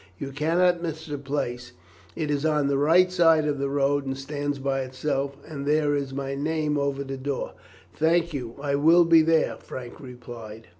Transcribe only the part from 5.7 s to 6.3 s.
is